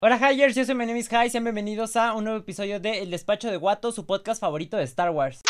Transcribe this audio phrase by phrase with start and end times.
[0.00, 3.10] Hola Hyers, yo soy my name is sean bienvenidos a un nuevo episodio de El
[3.10, 5.42] Despacho de Guato, su podcast favorito de Star Wars.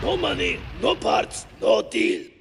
[0.00, 2.33] No money, no parts, no deal.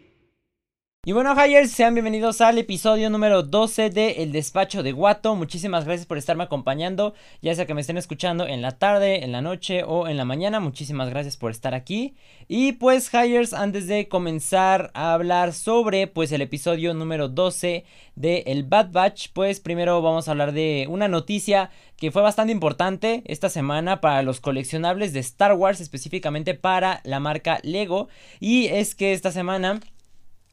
[1.05, 5.35] Y bueno, Hyers, sean bienvenidos al episodio número 12 de El Despacho de Guato.
[5.35, 9.33] Muchísimas gracias por estarme acompañando, ya sea que me estén escuchando en la tarde, en
[9.33, 10.61] la noche o en la mañana.
[10.61, 12.15] Muchísimas gracias por estar aquí.
[12.47, 17.83] Y pues, Hyers, antes de comenzar a hablar sobre pues el episodio número 12
[18.15, 22.53] de El Bad Batch, pues primero vamos a hablar de una noticia que fue bastante
[22.53, 28.07] importante esta semana para los coleccionables de Star Wars, específicamente para la marca Lego.
[28.39, 29.81] Y es que esta semana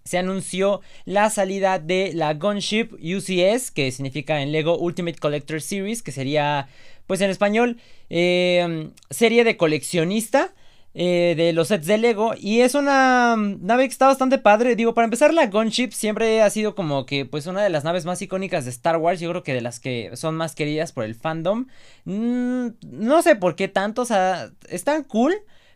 [0.04, 6.02] se anunció la salida de la Gunship UCS, que significa en Lego Ultimate Collector Series,
[6.02, 6.68] que sería,
[7.06, 10.52] pues en español, eh, serie de coleccionista.
[10.92, 12.34] Eh, de los sets de Lego.
[12.36, 14.74] Y es una nave que está bastante padre.
[14.74, 18.06] Digo para empezar la Gunship siempre ha sido como que pues una de las naves
[18.06, 19.20] más icónicas de Star Wars.
[19.20, 21.69] Yo creo que de las que son más queridas por el fandom.
[22.06, 24.03] Mm, no sé por qué tanto.
[24.03, 25.32] O sea están cool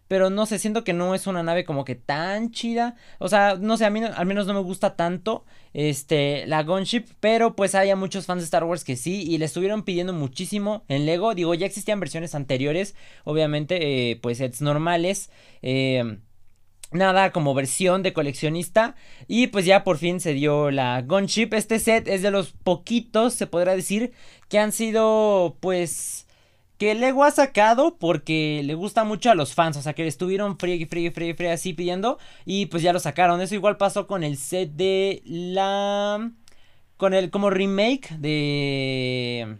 [0.08, 2.96] pero no sé, siento que no es una nave como que tan chida.
[3.18, 7.06] O sea, no sé, a mí al menos no me gusta tanto este, la Gunship,
[7.20, 10.84] pero pues hay muchos fans de Star Wars que sí, y le estuvieron pidiendo muchísimo
[10.88, 11.34] en Lego.
[11.34, 15.30] Digo, ya existían versiones anteriores, obviamente, eh, pues sets normales.
[15.62, 16.18] Eh,
[16.94, 18.94] nada como versión de coleccionista
[19.26, 21.52] y pues ya por fin se dio la Gunship.
[21.52, 24.12] Este set es de los poquitos, se podrá decir,
[24.48, 26.23] que han sido pues
[26.78, 30.58] que Lego ha sacado porque le gusta mucho a los fans, o sea que estuvieron
[30.58, 33.40] friegue, friegue, friegue, friegue así pidiendo y pues ya lo sacaron.
[33.40, 36.30] Eso igual pasó con el set de la...
[36.96, 39.58] con el como remake de...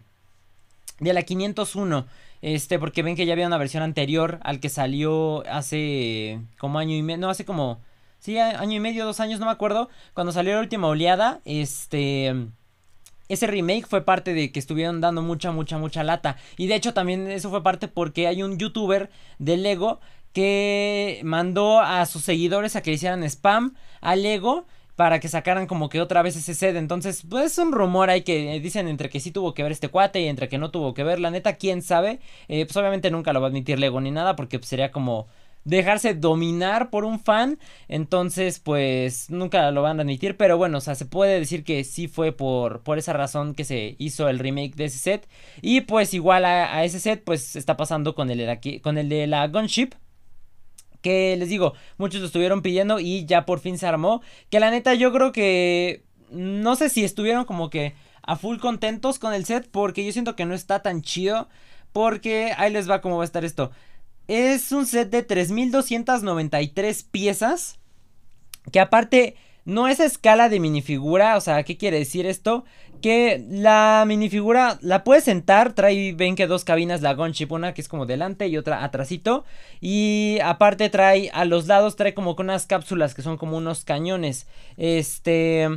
[1.01, 2.07] de la 501.
[2.42, 6.95] Este, porque ven que ya había una versión anterior al que salió hace como año
[6.95, 7.81] y medio, no, hace como,
[8.19, 12.35] sí, año y medio, dos años, no me acuerdo, cuando salió la última oleada, este
[13.28, 16.36] ese remake fue parte de que estuvieron dando mucha, mucha, mucha lata.
[16.57, 20.01] Y de hecho también eso fue parte porque hay un youtuber de Lego
[20.33, 25.89] que mandó a sus seguidores a que hicieran spam a Lego para que sacaran como
[25.89, 26.77] que otra vez ese set.
[26.77, 29.89] Entonces, pues es un rumor ahí que dicen entre que sí tuvo que ver este
[29.89, 31.18] cuate y entre que no tuvo que ver.
[31.18, 32.20] La neta, quién sabe.
[32.48, 35.27] Eh, pues obviamente nunca lo va a admitir Lego ni nada porque pues, sería como
[35.64, 37.58] dejarse dominar por un fan.
[37.89, 40.36] Entonces, pues nunca lo van a admitir.
[40.36, 43.64] Pero bueno, o sea, se puede decir que sí fue por, por esa razón que
[43.64, 45.29] se hizo el remake de ese set.
[45.63, 49.08] Y pues igual a, ese set, pues está pasando con el, de la, con el
[49.08, 49.95] de la Gunship.
[51.01, 54.23] Que les digo, muchos lo estuvieron pidiendo y ya por fin se armó.
[54.51, 56.05] Que la neta yo creo que...
[56.30, 59.69] No sé si estuvieron como que a full contentos con el set.
[59.70, 61.48] Porque yo siento que no está tan chido.
[61.92, 63.70] Porque ahí les va cómo va a estar esto.
[64.29, 67.79] Es un set de 3293 piezas.
[68.73, 71.36] Que aparte no es escala de minifigura.
[71.36, 72.64] O sea, ¿qué quiere decir esto?
[73.02, 75.74] Que la minifigura la puedes sentar.
[75.74, 77.52] Trae, ven que dos cabinas la Gunship.
[77.52, 79.45] Una que es como delante y otra atrásito.
[79.80, 83.85] Y aparte trae a los lados, trae como con unas cápsulas que son como unos
[83.85, 84.46] cañones.
[84.77, 85.68] Este...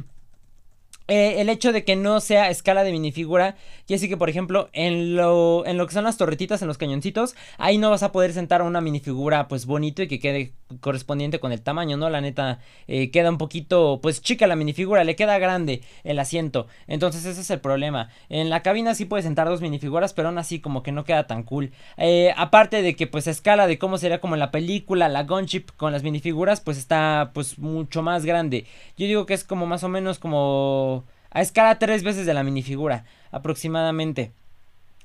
[1.09, 3.56] Eh, el hecho de que no sea escala de minifigura,
[3.88, 6.78] quiere decir que, por ejemplo, en lo, en lo que son las torretitas, en los
[6.78, 11.40] cañoncitos, ahí no vas a poder sentar una minifigura, pues bonito y que quede correspondiente
[11.40, 12.09] con el tamaño, ¿no?
[12.09, 16.68] La neta, eh, queda un poquito, pues chica la minifigura, le queda grande el asiento.
[16.88, 18.09] Entonces, ese es el problema.
[18.28, 21.26] En la cabina sí puedes sentar dos minifiguras, pero aún así, como que no queda
[21.26, 21.72] tan cool.
[21.96, 25.24] Eh, aparte de que, pues, a escala de cómo sería como en la película, la
[25.24, 28.66] Gunship con las minifiguras, pues está, pues, mucho más grande.
[28.97, 32.44] Yo digo que es como más o menos como a escala tres veces de la
[32.44, 34.32] minifigura, aproximadamente.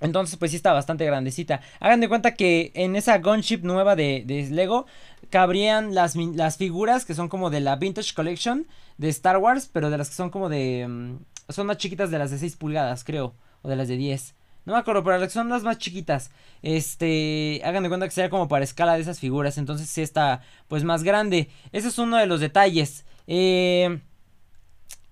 [0.02, 1.60] Entonces, pues sí está bastante grandecita.
[1.78, 4.86] Hagan de cuenta que en esa Gunship nueva de, Lego
[5.30, 8.66] cabrían las, las, figuras que son como de la Vintage Collection
[8.98, 10.86] de Star Wars, pero de las que son como de...
[10.88, 11.18] Mm,
[11.48, 14.34] son más chiquitas de las de 6 pulgadas, creo, o de las de 10.
[14.64, 16.32] No me acuerdo, pero son las más chiquitas.
[16.62, 20.42] Este, hagan de cuenta que sea como para escala de esas figuras, entonces sí está
[20.66, 21.48] pues más grande.
[21.70, 23.04] Ese es uno de los detalles.
[23.28, 24.00] Eh...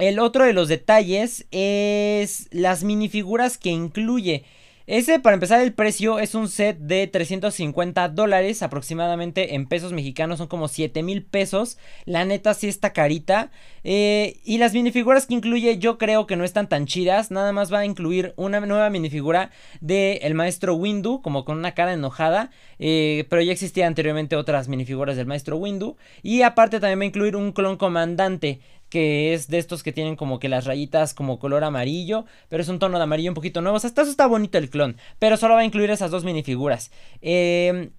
[0.01, 4.45] El otro de los detalles es las minifiguras que incluye.
[4.87, 10.39] Ese, para empezar, el precio es un set de 350 dólares aproximadamente en pesos mexicanos,
[10.39, 11.79] son como 7 mil pesos.
[12.07, 13.53] La neta sí está carita.
[13.85, 17.31] Eh, y las minifiguras que incluye yo creo que no están tan chidas.
[17.31, 21.73] Nada más va a incluir una nueva minifigura de el maestro Windu, como con una
[21.73, 22.51] cara enojada.
[22.81, 25.99] Eh, pero ya existían anteriormente otras minifiguras del maestro Windu.
[26.23, 28.61] Y aparte también va a incluir un clon comandante
[28.91, 32.69] que es de estos que tienen como que las rayitas como color amarillo, pero es
[32.69, 33.77] un tono de amarillo un poquito nuevo.
[33.77, 36.25] O sea, hasta eso está bonito el clon, pero solo va a incluir esas dos
[36.25, 36.91] minifiguras.
[37.23, 37.91] Eh,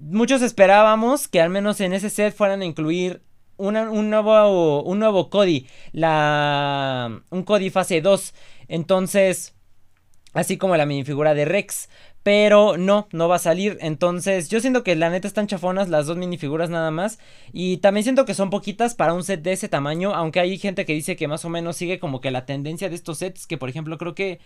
[0.00, 3.22] muchos esperábamos que al menos en ese set fueran a incluir
[3.56, 3.74] un,
[4.10, 8.34] nuevo, un nuevo Cody, la, un Cody fase 2.
[8.68, 9.54] Entonces,
[10.32, 11.88] así como la minifigura de Rex.
[12.22, 13.78] Pero no, no va a salir.
[13.80, 17.18] Entonces, yo siento que la neta están chafonas las dos minifiguras nada más.
[17.52, 20.14] Y también siento que son poquitas para un set de ese tamaño.
[20.14, 22.94] Aunque hay gente que dice que más o menos sigue como que la tendencia de
[22.94, 23.46] estos sets.
[23.46, 24.38] Que por ejemplo, creo que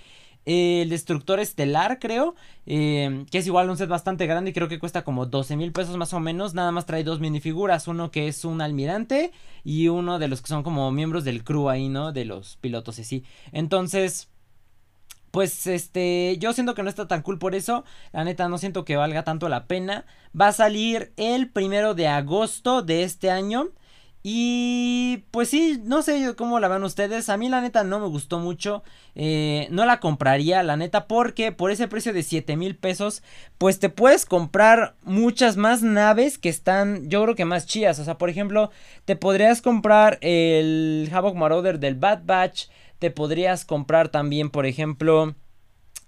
[0.44, 2.37] el Destructor Estelar, creo.
[2.67, 5.73] Eh, que es igual un set bastante grande y creo que cuesta como 12 mil
[5.73, 6.55] pesos más o menos.
[6.55, 7.88] Nada más trae dos minifiguras.
[7.88, 9.32] Uno que es un almirante
[9.65, 12.12] y uno de los que son como miembros del crew ahí, ¿no?
[12.12, 13.25] De los pilotos y así.
[13.50, 14.29] Entonces
[15.35, 17.85] pues este, yo siento que no está tan cool por eso.
[18.13, 20.07] La neta, no siento que valga tanto la pena.
[20.41, 23.71] Va a salir el primero de agosto de este año.
[24.23, 27.29] Y pues sí, no sé cómo la van ustedes.
[27.31, 28.85] A mí la neta no me gustó mucho.
[29.17, 33.25] Eh, no la compraría, la neta, porque por ese precio de 7 mil pesos,
[33.59, 37.99] pues te puedes comprar muchas más naves que están, yo creo que más chidas.
[37.99, 38.71] O sea, por ejemplo,
[39.05, 42.69] te podrías comprar el Havoc Marauder del Bad Batch.
[42.99, 45.35] Te podrías comprar también, por ejemplo,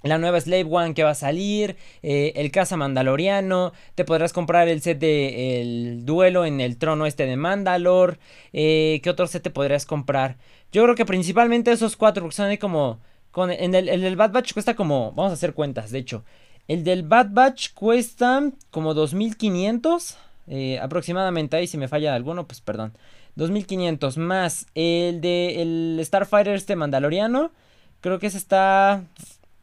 [0.03, 4.69] la nueva Slave One que va a salir, eh, el Caza Mandaloriano, te podrás comprar
[4.69, 8.19] el set de el duelo en el trono este de Mandalor,
[8.53, 10.37] eh, ¿qué otro set te podrías comprar?
[10.73, 13.01] Yo creo que principalmente esos cuatro, porque son ahí como,
[13.31, 16.25] con, en el, el del Bad Batch cuesta como, vamos a hacer cuentas, de hecho,
[16.69, 20.19] el del Bad Batch cuesta como 2500
[20.49, 22.93] eh, aproximadamente, ahí si me falla alguno, pues perdón.
[23.37, 27.53] 2500 más el de el Starfighter este mandaloriano.
[28.01, 29.05] Creo que ese está...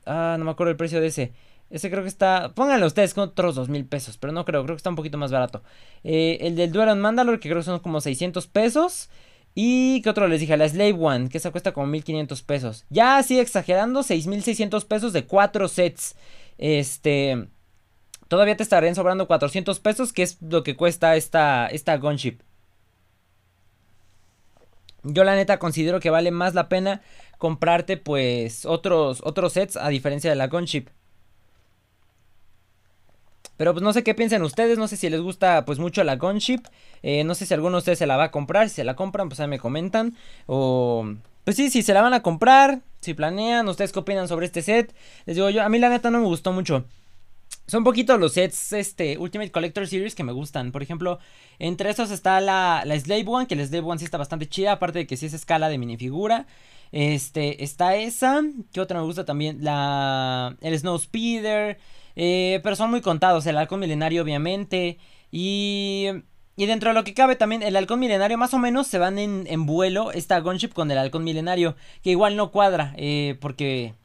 [0.05, 1.33] Ah, no me acuerdo el precio de ese.
[1.69, 2.53] Ese creo que está...
[2.53, 4.17] Pónganlo ustedes con otros 2000 pesos.
[4.17, 5.63] Pero no creo, creo que está un poquito más barato.
[6.03, 9.09] Eh, el del Duel Mandalore que creo que son como 600 pesos.
[9.55, 12.85] Y que otro les dije, la Slave One, que esa cuesta como 1500 pesos.
[12.89, 16.15] Ya así exagerando, 6600 pesos de 4 sets.
[16.57, 17.47] Este...
[18.27, 22.39] Todavía te estarían sobrando 400 pesos, que es lo que cuesta esta, esta Gunship.
[25.03, 27.01] Yo la neta considero que vale más la pena
[27.38, 30.88] comprarte pues otros, otros sets a diferencia de la Gunship.
[33.57, 36.15] Pero pues no sé qué piensan ustedes, no sé si les gusta pues mucho la
[36.15, 36.61] Gunship.
[37.03, 38.95] Eh, no sé si alguno de ustedes se la va a comprar, si se la
[38.95, 40.15] compran pues ahí me comentan.
[40.47, 41.05] O
[41.44, 44.61] pues sí, si se la van a comprar, si planean, ustedes qué opinan sobre este
[44.61, 44.95] set.
[45.25, 46.85] Les digo yo, a mí la neta no me gustó mucho.
[47.65, 50.71] Son poquitos los sets, este, Ultimate Collector Series que me gustan.
[50.71, 51.19] Por ejemplo,
[51.60, 54.74] entre esos está la, la Slave One, que la Slave One sí está bastante chida,
[54.74, 56.45] aparte de que sí es escala de minifigura.
[56.92, 61.80] Este, está esa, que otra me gusta también, la, el Snow Speeder.
[62.15, 65.00] Eh, pero son muy contados, el halcón milenario obviamente.
[65.31, 66.10] Y,
[66.56, 69.18] y dentro de lo que cabe también, el halcón milenario más o menos se van
[69.18, 73.95] en, en vuelo esta gunship con el halcón milenario, que igual no cuadra, eh, porque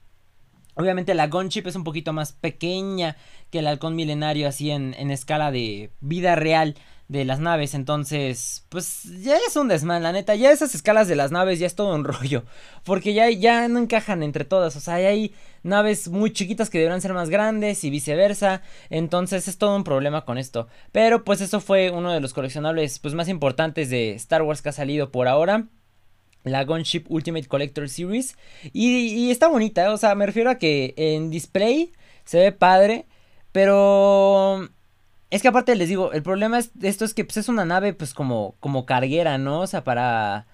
[0.79, 3.17] obviamente la gunship es un poquito más pequeña
[3.51, 6.77] que el halcón milenario así en, en escala de vida real
[7.09, 7.75] de las naves.
[7.75, 10.35] Entonces, pues ya es un desmán, la neta.
[10.35, 12.45] Ya esas escalas de las naves ya es todo un rollo.
[12.85, 14.77] Porque ya, ya no encajan entre todas.
[14.77, 18.63] O sea, hay naves muy chiquitas que deberán ser más grandes y viceversa.
[18.91, 20.69] Entonces es todo un problema con esto.
[20.93, 24.69] Pero pues eso fue uno de los coleccionables pues, más importantes de Star Wars que
[24.69, 25.67] ha salido por ahora.
[26.51, 28.37] La Gunship Ultimate Collector Series.
[28.73, 29.89] Y, está bonita, ¿eh?
[29.89, 31.93] o sea, me refiero a que en display
[32.25, 33.07] se ve padre.
[33.53, 34.69] Pero
[35.31, 37.93] es que aparte les digo, el problema es, esto es que pues, es una nave
[37.93, 39.61] pues como, como carguera, ¿no?
[39.61, 40.47] O sea, para,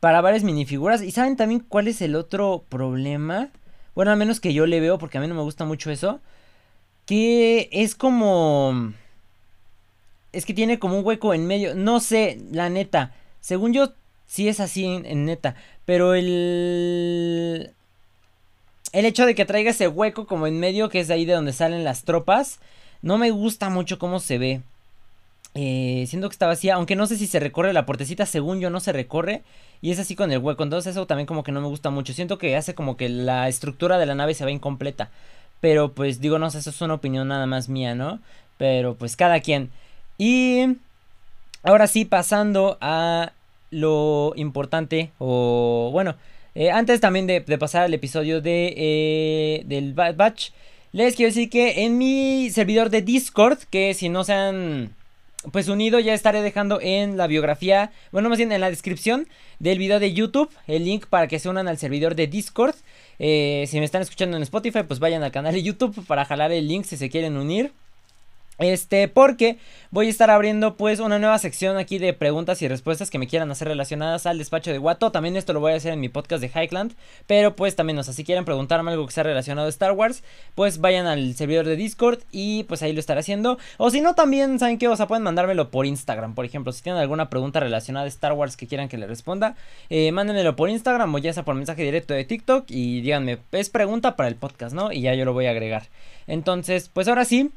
[0.00, 1.02] para varias minifiguras.
[1.02, 3.50] ¿Y saben también cuál es el otro problema?
[3.94, 6.20] Bueno, al menos que yo le veo, porque a mí no me gusta mucho eso.
[7.06, 8.92] Que es como...
[10.32, 11.74] Es que tiene como un hueco en medio.
[11.74, 13.12] No sé, la neta.
[13.40, 13.94] Según yo,
[14.30, 15.56] sí es así en neta.
[15.84, 17.74] Pero el
[18.92, 21.52] el hecho de que traiga ese hueco como en medio, que es ahí de donde
[21.52, 22.60] salen las tropas,
[23.02, 24.62] no me gusta mucho cómo se ve.
[25.54, 28.70] Eh, siento que está vacía, aunque no sé si se recorre la puertecita, según yo
[28.70, 29.42] no se recorre.
[29.82, 32.12] Y es así con el hueco, entonces eso también como que no me gusta mucho.
[32.12, 35.10] Siento que hace como que la estructura de la nave se ve incompleta.
[35.60, 38.20] Pero pues digo, no sé, eso es una opinión nada más mía, ¿no?
[38.58, 39.70] Pero pues cada quien.
[40.18, 40.76] Y
[41.62, 43.32] ahora sí, pasando a
[43.70, 46.16] lo importante, o bueno,
[46.54, 50.50] eh, antes también de, pasar al episodio de, eh, del Batch,
[50.92, 54.94] les quiero decir que en mi servidor de Discord, que si no se han
[55.52, 59.26] pues unido ya estaré dejando en la biografía, bueno más bien en la descripción
[59.58, 62.74] del video de YouTube, el link para que se unan al servidor de Discord.
[63.18, 66.52] Eh, si me están escuchando en Spotify, pues vayan al canal de YouTube para jalar
[66.52, 67.72] el link si se quieren unir.
[68.60, 69.56] Este, porque
[69.90, 73.26] voy a estar abriendo pues una nueva sección aquí de preguntas y respuestas que me
[73.26, 75.10] quieran hacer relacionadas al despacho de Watto.
[75.10, 76.94] También esto lo voy a hacer en mi podcast de Highland.
[77.26, 80.22] Pero pues también, o sea, si quieren preguntarme algo que sea relacionado a Star Wars,
[80.54, 83.58] pues vayan al servidor de Discord y pues ahí lo estaré haciendo.
[83.78, 84.88] O si no, también, ¿saben qué?
[84.88, 86.70] O sea, pueden mandármelo por Instagram, por ejemplo.
[86.72, 89.56] Si tienen alguna pregunta relacionada a Star Wars que quieran que le responda,
[89.88, 93.70] eh, mándenmelo por Instagram o ya sea por mensaje directo de TikTok y díganme, es
[93.70, 94.92] pregunta para el podcast, ¿no?
[94.92, 95.84] Y ya yo lo voy a agregar.
[96.26, 97.50] Entonces, pues ahora sí.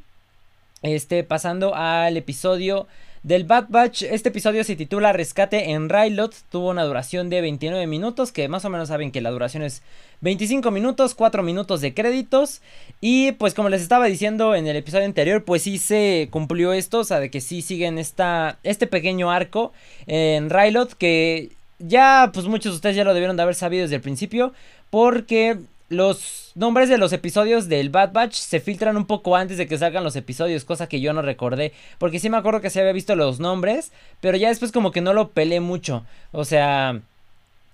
[0.83, 2.87] Este, pasando al episodio
[3.23, 4.03] del Bad Batch.
[4.03, 6.35] Este episodio se titula Rescate en Rylot.
[6.49, 9.81] Tuvo una duración de 29 minutos, que más o menos saben que la duración es
[10.19, 12.61] 25 minutos, 4 minutos de créditos.
[12.99, 16.99] Y pues como les estaba diciendo en el episodio anterior, pues sí se cumplió esto,
[16.99, 19.71] o sea, de que sí siguen esta, este pequeño arco
[20.05, 23.95] en Rylot, que ya pues muchos de ustedes ya lo debieron de haber sabido desde
[23.95, 24.51] el principio,
[24.89, 25.59] porque
[25.89, 29.77] los nombres de los episodios del Bad Batch se filtran un poco antes de que
[29.77, 31.73] salgan los episodios, cosa que yo no recordé.
[31.97, 35.01] Porque sí me acuerdo que se había visto los nombres, pero ya después como que
[35.01, 36.05] no lo pelé mucho.
[36.31, 37.01] O sea,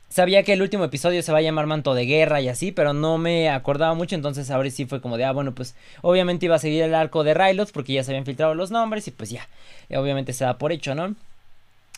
[0.09, 2.93] sabía que el último episodio se va a llamar Manto de Guerra y así, pero
[2.93, 6.55] no me acordaba mucho, entonces ahora sí fue como de, ah, bueno, pues obviamente iba
[6.55, 9.29] a seguir el arco de Rylots porque ya se habían filtrado los nombres y pues
[9.29, 9.47] ya,
[9.89, 11.15] obviamente se da por hecho, ¿no?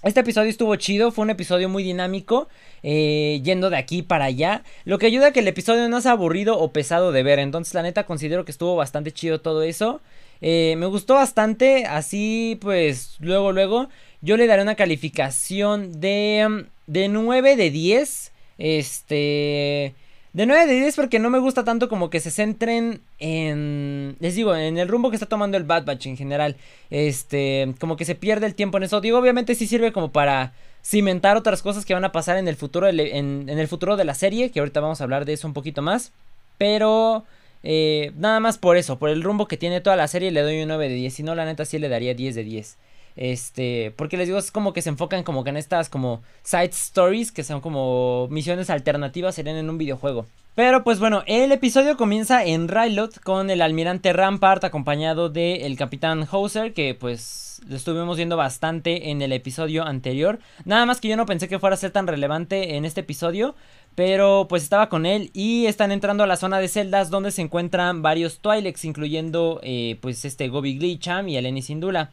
[0.03, 2.47] Este episodio estuvo chido, fue un episodio muy dinámico,
[2.81, 6.13] eh, yendo de aquí para allá, lo que ayuda a que el episodio no sea
[6.13, 10.01] aburrido o pesado de ver, entonces la neta considero que estuvo bastante chido todo eso,
[10.41, 13.89] eh, me gustó bastante, así pues luego luego
[14.21, 19.93] yo le daré una calificación de, de 9 de 10, este...
[20.33, 24.15] De 9 de 10 porque no me gusta tanto como que se centren en...
[24.19, 26.55] Les digo, en el rumbo que está tomando el Bad Batch en general.
[26.89, 27.73] Este...
[27.79, 29.01] Como que se pierde el tiempo en eso.
[29.01, 32.55] Digo, obviamente sí sirve como para cimentar otras cosas que van a pasar en el
[32.55, 34.51] futuro, en, el futuro de la serie.
[34.51, 36.13] Que ahorita vamos a hablar de eso un poquito más.
[36.57, 37.25] Pero...
[37.63, 40.63] Eh, nada más por eso, por el rumbo que tiene toda la serie le doy
[40.63, 41.13] un 9 de 10.
[41.13, 42.77] Si no, la neta sí le daría 10 de 10.
[43.15, 46.71] Este, porque les digo, es como que se enfocan como que en estas como side
[46.71, 50.25] stories, que son como misiones alternativas, serían en un videojuego.
[50.53, 56.27] Pero pues bueno, el episodio comienza en Rylot con el almirante Rampart acompañado del capitán
[56.29, 60.39] Hauser, que pues lo estuvimos viendo bastante en el episodio anterior.
[60.65, 63.55] Nada más que yo no pensé que fuera a ser tan relevante en este episodio,
[63.95, 67.43] pero pues estaba con él y están entrando a la zona de celdas donde se
[67.43, 72.11] encuentran varios Twi'leks, incluyendo eh, pues este Gobi Glicham y Eleni Sindula.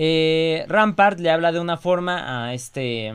[0.00, 3.12] Eh, Rampart le habla de una forma a este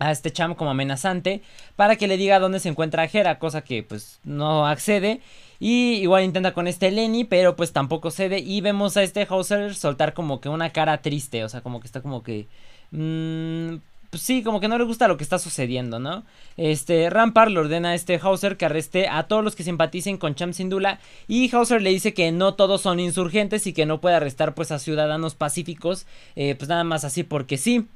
[0.00, 1.42] a este cham como amenazante
[1.76, 5.20] para que le diga dónde se encuentra Hera, cosa que pues no accede.
[5.60, 8.40] Y igual intenta con este Lenny, pero pues tampoco cede.
[8.40, 11.86] Y vemos a este Hauser soltar como que una cara triste, o sea, como que
[11.86, 12.48] está como que
[12.90, 13.76] mmm,
[14.10, 16.24] pues sí, como que no le gusta lo que está sucediendo, ¿no?
[16.56, 20.34] Este, Rampart le ordena a este Hauser que arreste a todos los que simpaticen con
[20.34, 20.98] Cham Sindula
[21.28, 24.72] y Hauser le dice que no todos son insurgentes y que no puede arrestar pues
[24.72, 27.86] a ciudadanos pacíficos, eh, pues nada más así porque sí.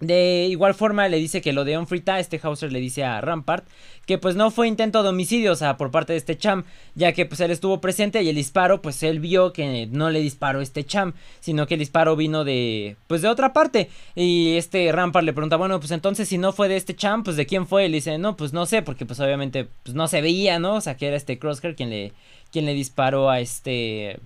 [0.00, 3.66] De igual forma le dice que lo de Onfrita, este Hauser le dice a Rampart
[4.06, 6.64] que pues no fue intento de homicidio, o sea, por parte de este Cham,
[6.94, 10.20] ya que pues él estuvo presente y el disparo, pues él vio que no le
[10.20, 13.90] disparó este Cham, sino que el disparo vino de pues de otra parte.
[14.14, 17.36] Y este Rampart le pregunta, bueno, pues entonces si no fue de este Cham, pues
[17.36, 17.86] de quién fue?
[17.86, 20.76] Y le dice, no, pues no sé, porque pues obviamente pues no se veía, ¿no?
[20.76, 22.12] O sea, que era este Crosshair quien le,
[22.52, 24.20] quien le disparó a este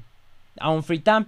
[0.61, 1.27] a Onfrita.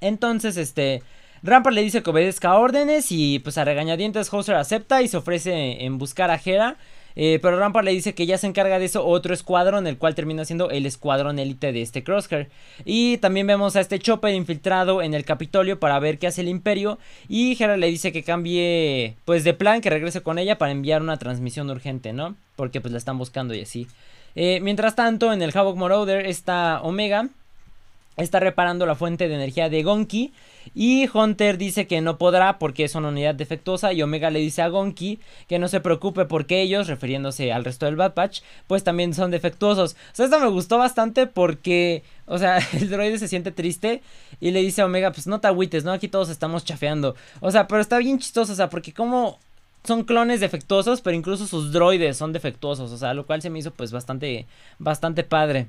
[0.00, 1.02] Entonces, este
[1.42, 5.84] Rampart le dice que obedezca órdenes y pues a regañadientes Hauser acepta y se ofrece
[5.84, 6.76] en buscar a Hera.
[7.18, 10.14] Eh, pero Rampart le dice que ya se encarga de eso otro escuadrón, el cual
[10.14, 12.50] termina siendo el escuadrón élite de este Crosshair.
[12.84, 16.48] Y también vemos a este Chopper infiltrado en el Capitolio para ver qué hace el
[16.48, 16.98] Imperio.
[17.26, 21.00] Y Hera le dice que cambie pues de plan, que regrese con ella para enviar
[21.00, 22.36] una transmisión urgente, ¿no?
[22.54, 23.86] Porque pues la están buscando y así.
[24.34, 27.30] Eh, mientras tanto, en el Havoc Marauder está Omega.
[28.18, 30.32] Está reparando la fuente de energía de Gonki.
[30.74, 33.92] Y Hunter dice que no podrá porque es una unidad defectuosa.
[33.92, 35.18] Y Omega le dice a Gonki
[35.48, 39.30] que no se preocupe porque ellos, refiriéndose al resto del Bad Patch, pues también son
[39.30, 39.92] defectuosos.
[39.92, 44.02] O sea, esto me gustó bastante porque, o sea, el droide se siente triste
[44.40, 45.92] y le dice a Omega, pues no te agüites, ¿no?
[45.92, 47.14] Aquí todos estamos chafeando.
[47.40, 49.38] O sea, pero está bien chistoso, o sea, porque como
[49.84, 53.60] son clones defectuosos, pero incluso sus droides son defectuosos, o sea, lo cual se me
[53.60, 54.46] hizo pues bastante,
[54.78, 55.68] bastante padre.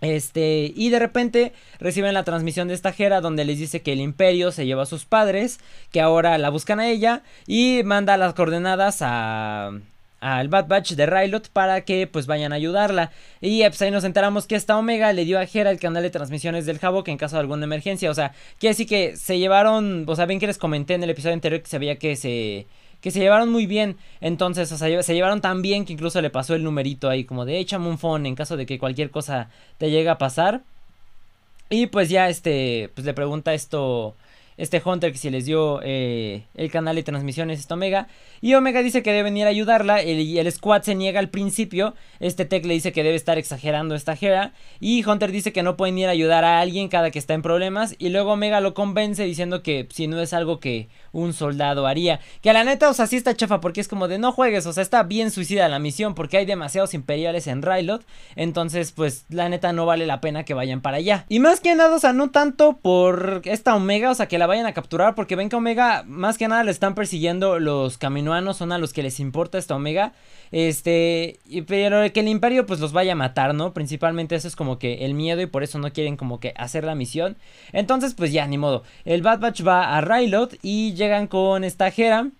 [0.00, 4.00] Este, y de repente reciben la transmisión de esta Jera donde les dice que el
[4.00, 5.58] imperio se lleva a sus padres,
[5.90, 9.72] que ahora la buscan a ella y manda las coordenadas a
[10.20, 13.10] al Bad Batch de Rylot para que pues vayan a ayudarla.
[13.40, 16.10] Y pues ahí nos enteramos que esta Omega le dio a Jera el canal de
[16.10, 18.10] transmisiones del Havoc en caso de alguna emergencia.
[18.10, 21.10] O sea, quiere decir que se llevaron, o sea, ven que les comenté en el
[21.10, 22.66] episodio anterior que se que se
[23.00, 23.96] que se llevaron muy bien.
[24.20, 27.44] Entonces, o sea, se llevaron tan bien que incluso le pasó el numerito ahí, como
[27.44, 30.62] de échame un phone en caso de que cualquier cosa te llegue a pasar.
[31.70, 34.16] Y pues ya este, pues le pregunta esto
[34.58, 38.08] este Hunter que si les dio eh, el canal de transmisiones este Omega.
[38.40, 40.02] Y Omega dice que debe venir a ayudarla.
[40.02, 41.94] El, el squad se niega al principio.
[42.20, 44.52] Este Tech le dice que debe estar exagerando esta Hera.
[44.80, 47.42] Y Hunter dice que no pueden ir a ayudar a alguien cada que está en
[47.42, 47.94] problemas.
[47.98, 52.18] Y luego Omega lo convence diciendo que si no es algo que un soldado haría.
[52.42, 54.66] Que a la neta, o sea, sí está chafa porque es como de no juegues.
[54.66, 58.04] O sea, está bien suicida la misión porque hay demasiados imperiales en Rylot.
[58.34, 61.26] Entonces, pues la neta no vale la pena que vayan para allá.
[61.28, 64.47] Y más que nada, o sea, no tanto por esta Omega, o sea, que la
[64.48, 68.56] vayan a capturar porque ven que Omega más que nada le están persiguiendo los caminoanos,
[68.56, 70.12] son a los que les importa esta Omega.
[70.50, 73.72] Este, pero que el imperio pues los vaya a matar, ¿no?
[73.72, 76.82] Principalmente eso es como que el miedo y por eso no quieren como que hacer
[76.84, 77.36] la misión.
[77.72, 78.82] Entonces pues ya, ni modo.
[79.04, 82.30] El Bad Batch va a Rylot y llegan con esta Jera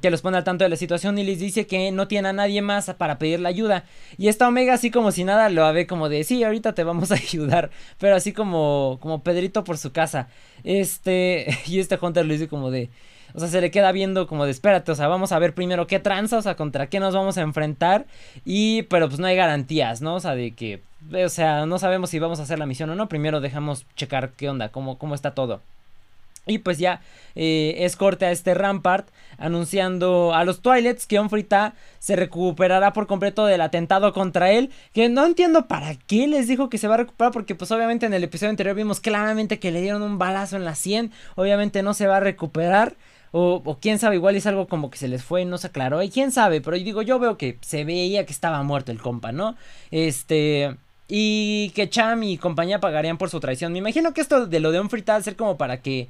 [0.00, 2.32] que los pone al tanto de la situación y les dice que no tiene a
[2.32, 3.84] nadie más para pedirle ayuda.
[4.16, 7.12] Y esta Omega así como si nada lo ve como de, sí, ahorita te vamos
[7.12, 10.28] a ayudar, pero así como como Pedrito por su casa.
[10.64, 12.88] Este, y este Hunter lo dice como de,
[13.34, 15.86] o sea, se le queda viendo como de, espérate, o sea, vamos a ver primero
[15.86, 18.06] qué tranza, o sea, contra qué nos vamos a enfrentar
[18.44, 20.14] y pero pues no hay garantías, ¿no?
[20.14, 20.82] O sea, de que
[21.12, 24.32] o sea, no sabemos si vamos a hacer la misión o no, primero dejamos checar
[24.32, 25.60] qué onda, cómo cómo está todo.
[26.46, 27.00] Y pues ya
[27.36, 29.08] eh, es corte a este Rampart
[29.38, 34.70] anunciando a los Twilets que Onfrita se recuperará por completo del atentado contra él.
[34.92, 38.06] Que no entiendo para qué les dijo que se va a recuperar porque pues obviamente
[38.06, 41.12] en el episodio anterior vimos claramente que le dieron un balazo en la 100.
[41.36, 42.96] Obviamente no se va a recuperar.
[43.34, 46.02] O, o, quién sabe, igual es algo como que se les fue no se aclaró.
[46.02, 49.00] Y quién sabe, pero yo digo, yo veo que se veía que estaba muerto el
[49.00, 49.56] compa, ¿no?
[49.90, 50.76] Este...
[51.14, 53.72] Y que Cham y compañía pagarían por su traición.
[53.72, 56.08] Me imagino que esto de lo de Onfrita va a ser como para que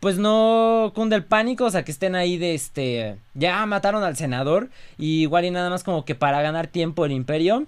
[0.00, 4.16] pues no cunde el pánico, o sea, que estén ahí de este, ya mataron al
[4.16, 7.66] senador, y igual y nada más como que para ganar tiempo el imperio,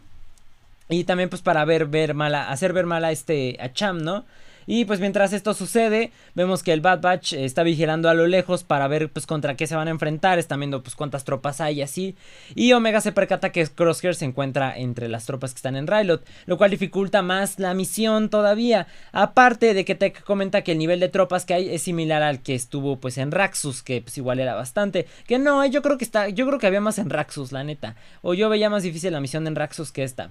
[0.88, 4.24] y también pues para ver, ver mala, hacer ver mal a este, a Cham, ¿no?
[4.66, 8.64] Y pues mientras esto sucede, vemos que el Bad Batch está vigilando a lo lejos
[8.64, 11.78] para ver pues contra qué se van a enfrentar, están viendo pues cuántas tropas hay
[11.78, 12.16] y así.
[12.54, 16.26] Y Omega se percata que Crosshair se encuentra entre las tropas que están en Rylot,
[16.46, 18.86] lo cual dificulta más la misión todavía.
[19.12, 22.42] Aparte de que Tech comenta que el nivel de tropas que hay es similar al
[22.42, 25.06] que estuvo pues en Raxus, que pues igual era bastante.
[25.26, 27.96] Que no, yo creo que está, yo creo que había más en Raxus, la neta.
[28.22, 30.30] O yo veía más difícil la misión en Raxus que esta.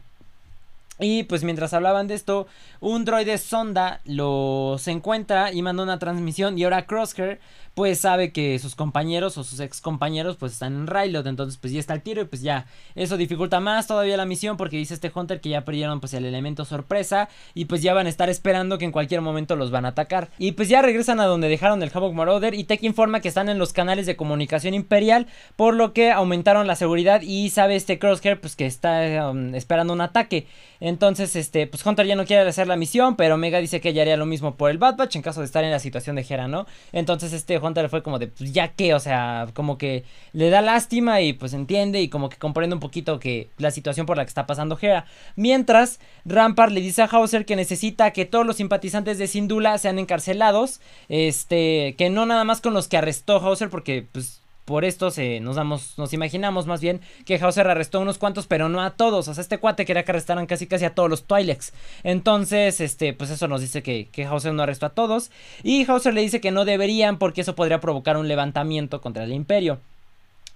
[1.02, 2.48] Y pues mientras hablaban de esto,
[2.80, 6.58] un droide sonda los encuentra y manda una transmisión.
[6.58, 7.40] Y ahora Crosshair
[7.74, 11.72] pues sabe que sus compañeros o sus ex compañeros pues están en Rylot, entonces pues
[11.72, 12.66] ya está el tiro y pues ya.
[12.96, 16.26] Eso dificulta más todavía la misión porque dice este Hunter que ya perdieron pues el
[16.26, 17.30] elemento sorpresa.
[17.54, 20.30] Y pues ya van a estar esperando que en cualquier momento los van a atacar.
[20.38, 22.54] Y pues ya regresan a donde dejaron el Havoc Marauder.
[22.54, 26.68] Y Tech informa que están en los canales de comunicación imperial por lo que aumentaron
[26.68, 27.22] la seguridad.
[27.22, 30.48] Y sabe este Crosshair pues que está um, esperando un ataque.
[30.92, 34.02] Entonces este pues Hunter ya no quiere hacer la misión pero Mega dice que ella
[34.02, 36.26] haría lo mismo por el Bad Batch en caso de estar en la situación de
[36.28, 36.68] Hera, ¿no?
[36.92, 40.62] Entonces este Hunter fue como de, pues ya que, o sea, como que le da
[40.62, 44.26] lástima y pues entiende y como que comprende un poquito que la situación por la
[44.26, 45.06] que está pasando Hera.
[45.36, 49.98] Mientras, Rampart le dice a Hauser que necesita que todos los simpatizantes de Sindula sean
[49.98, 54.41] encarcelados, este, que no nada más con los que arrestó Hauser porque pues
[54.72, 58.48] por esto se, nos damos, nos imaginamos más bien que Hauser arrestó a unos cuantos,
[58.48, 59.28] pero no a todos.
[59.28, 61.74] O sea, este cuate quería que arrestaran casi casi a todos los Twi'leks.
[62.04, 65.30] Entonces, este, pues eso nos dice que, que Hauser no arrestó a todos.
[65.62, 69.34] Y Hauser le dice que no deberían porque eso podría provocar un levantamiento contra el
[69.34, 69.82] imperio.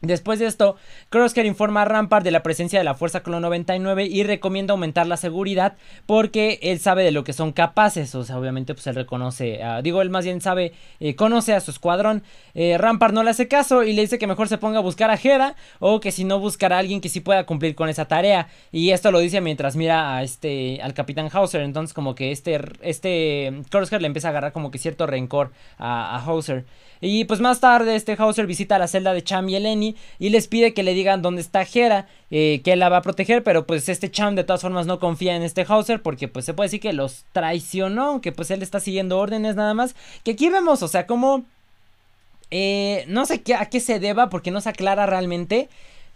[0.05, 0.75] Después de esto,
[1.09, 5.07] Crosshair informa a Rampart de la presencia de la Fuerza Clon 99 y recomienda aumentar
[5.07, 8.13] la seguridad porque él sabe de lo que son capaces.
[8.15, 11.71] O sea, obviamente, pues él reconoce, digo, él más bien sabe, eh, conoce a su
[11.71, 12.23] escuadrón.
[12.53, 15.09] Eh, Rampart no le hace caso y le dice que mejor se ponga a buscar
[15.09, 18.05] a Hera o que si no buscará a alguien que sí pueda cumplir con esa
[18.05, 18.47] tarea.
[18.71, 21.61] Y esto lo dice mientras mira a este, al Capitán Hauser.
[21.61, 26.15] Entonces, como que este, este Crosshair le empieza a agarrar como que cierto rencor a,
[26.15, 26.65] a Hauser.
[27.01, 30.47] Y pues más tarde este Hauser visita la celda de Cham y Eleni y les
[30.47, 33.89] pide que le digan dónde está Hera, eh, que la va a proteger, pero pues
[33.89, 36.79] este Cham de todas formas no confía en este Hauser porque pues se puede decir
[36.81, 39.95] que los traicionó, aunque pues él está siguiendo órdenes nada más.
[40.23, 41.45] Que aquí vemos, o sea, como...
[42.51, 45.67] Eh, no sé qué, a qué se deba porque no se aclara realmente.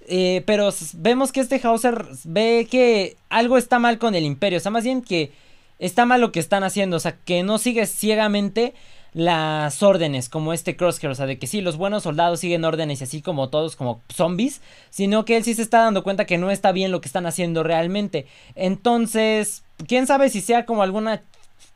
[0.08, 4.58] Eh, pero vemos que este Hauser ve que algo está mal con el imperio.
[4.58, 5.32] O sea, más bien que
[5.80, 6.98] está mal lo que están haciendo.
[6.98, 8.74] O sea, que no sigue ciegamente
[9.14, 13.02] las órdenes, como este Crosshair, o sea, de que sí, los buenos soldados siguen órdenes
[13.02, 16.38] y así como todos, como zombies, sino que él sí se está dando cuenta que
[16.38, 18.28] no está bien lo que están haciendo realmente.
[18.56, 21.24] Entonces, quién sabe si sea como alguna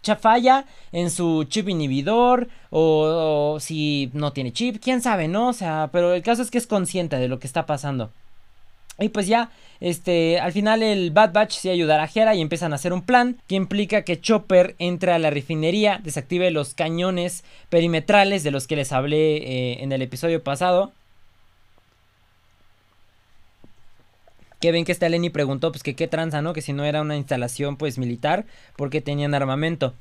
[0.02, 5.50] chafalla en su chip inhibidor o, o, si no tiene chip, quién sabe, ¿no?
[5.50, 8.12] O sea, pero el caso es que es consciente de lo que está pasando.
[9.00, 12.72] Y pues ya, este, al final el Bad Batch sí ayudará a Hera y empiezan
[12.74, 17.44] a hacer un plan que implica que Chopper entre a la refinería, desactive los cañones
[17.70, 20.92] perimetrales de los que les hablé eh, en el episodio pasado.
[24.60, 26.54] Que ven que esta Lenny preguntó pues que qué tranza, ¿no?
[26.54, 28.46] Que si no era una instalación pues militar,
[28.78, 29.94] porque tenían armamento.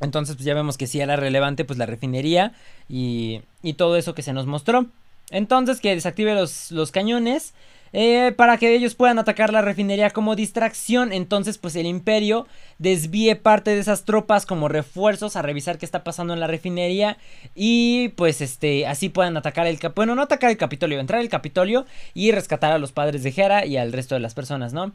[0.00, 2.52] Entonces pues ya vemos que sí era relevante pues la refinería
[2.88, 4.86] y, y todo eso que se nos mostró.
[5.30, 7.54] Entonces que desactive los, los cañones
[7.96, 11.12] eh, para que ellos puedan atacar la refinería como distracción.
[11.12, 16.02] Entonces, pues el imperio desvíe parte de esas tropas como refuerzos a revisar qué está
[16.02, 17.16] pasando en la refinería.
[17.54, 19.78] Y pues este, así puedan atacar el...
[19.94, 23.64] Bueno, no atacar el Capitolio, entrar al Capitolio y rescatar a los padres de Hera
[23.64, 24.92] y al resto de las personas, ¿no?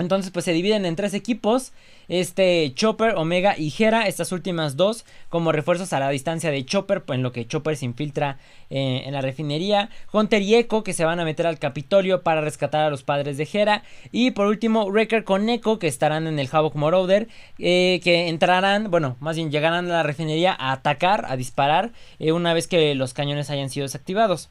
[0.00, 1.72] Entonces pues se dividen en tres equipos,
[2.08, 7.04] este Chopper, Omega y Hera, estas últimas dos como refuerzos a la distancia de Chopper,
[7.08, 8.38] en lo que Chopper se infiltra
[8.70, 12.40] eh, en la refinería, Hunter y Echo que se van a meter al Capitolio para
[12.40, 16.38] rescatar a los padres de Hera y por último Wrecker con Echo que estarán en
[16.38, 21.26] el Havoc Marauder, eh, que entrarán, bueno, más bien llegarán a la refinería a atacar,
[21.28, 24.50] a disparar eh, una vez que los cañones hayan sido desactivados.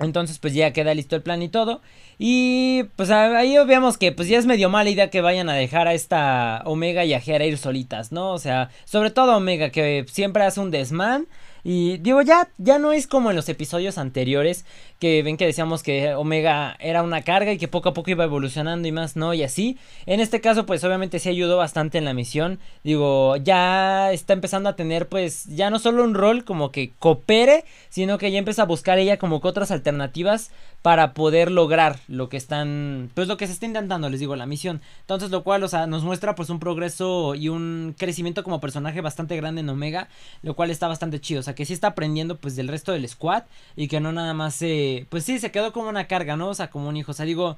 [0.00, 1.80] Entonces pues ya queda listo el plan y todo.
[2.18, 5.88] Y pues ahí vemos que pues ya es medio mala idea que vayan a dejar
[5.88, 8.32] a esta Omega y a Hera ir solitas, ¿no?
[8.32, 11.26] O sea, sobre todo Omega que siempre hace un desmán.
[11.64, 14.64] Y digo, ya, ya no es como en los episodios anteriores
[14.98, 18.24] que ven que decíamos que Omega era una carga y que poco a poco iba
[18.24, 19.32] evolucionando y más, ¿no?
[19.34, 19.78] Y así.
[20.06, 22.58] En este caso, pues obviamente sí ayudó bastante en la misión.
[22.84, 27.64] Digo, ya está empezando a tener, pues, ya no solo un rol como que coopere,
[27.88, 30.50] sino que ya empieza a buscar ella como que otras alternativas
[30.82, 34.46] para poder lograr lo que están, pues lo que se está intentando, les digo, la
[34.46, 34.80] misión.
[35.00, 39.00] Entonces, lo cual, o sea, nos muestra pues un progreso y un crecimiento como personaje
[39.02, 40.08] bastante grande en Omega,
[40.42, 43.08] lo cual está bastante chido, o sea, que sí está aprendiendo pues del resto del
[43.08, 43.44] squad
[43.76, 46.48] y que no nada más se pues sí, se quedó como una carga, ¿no?
[46.48, 47.12] O sea, como un hijo.
[47.12, 47.56] O sea, digo,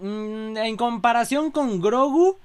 [0.00, 2.38] mm, en comparación con Grogu,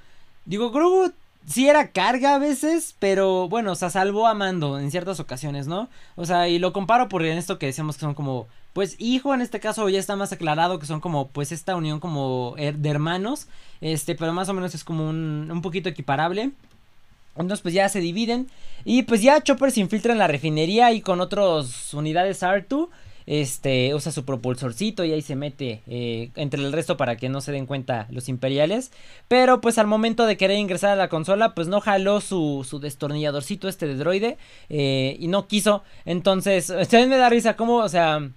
[0.46, 1.12] digo, Grogu
[1.48, 5.68] sí era carga a veces, pero bueno, o sea, salvó a Mando en ciertas ocasiones,
[5.68, 5.90] ¿no?
[6.16, 9.42] O sea, y lo comparo por esto que decíamos que son como, pues hijo en
[9.42, 13.48] este caso ya está más aclarado que son como, pues esta unión como de hermanos,
[13.82, 16.52] este, pero más o menos es como un, un poquito equiparable.
[17.36, 18.50] Entonces pues ya se dividen
[18.84, 22.90] y pues ya Chopper se infiltra en la refinería y con otras unidades R2
[23.30, 27.42] este, usa su propulsorcito y ahí se mete eh, entre el resto para que no
[27.42, 28.92] se den cuenta los imperiales.
[29.28, 32.80] Pero pues al momento de querer ingresar a la consola, pues no jaló su, su
[32.80, 34.38] destornilladorcito este de droide
[34.70, 35.84] eh, y no quiso.
[36.06, 38.28] Entonces, también me da risa como, o sea,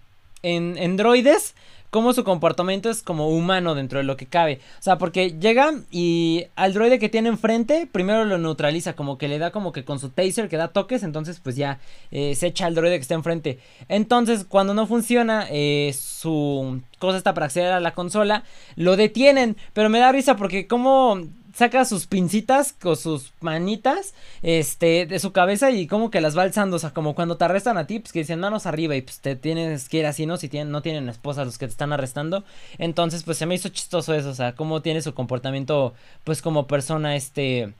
[0.42, 1.55] en, en droides
[1.92, 4.61] cómo su comportamiento es como humano dentro de lo que cabe.
[4.78, 9.28] O sea, porque llega y al droide que tiene enfrente, primero lo neutraliza, como que
[9.28, 12.46] le da como que con su taser que da toques, entonces pues ya eh, se
[12.46, 13.59] echa al droide que está enfrente.
[13.88, 19.59] Entonces, cuando no funciona eh, su cosa está para acceder a la consola, lo detienen,
[19.74, 21.20] pero me da risa porque como
[21.55, 26.43] saca sus pincitas con sus manitas este de su cabeza y como que las va
[26.43, 29.03] alzando, o sea, como cuando te arrestan a ti, pues que dicen manos arriba y
[29.03, 30.37] pues te tienes que ir así, ¿no?
[30.37, 32.45] Si tienen, no tienen esposa los que te están arrestando.
[32.79, 36.67] Entonces, pues se me hizo chistoso eso, o sea, cómo tiene su comportamiento pues como
[36.67, 37.73] persona este